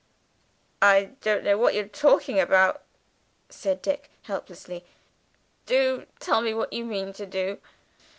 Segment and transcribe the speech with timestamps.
[0.81, 2.81] "I don' know what you're talking about!"
[3.49, 4.83] said Dick helplessly.
[5.67, 7.59] "Do tell me what you mean to do."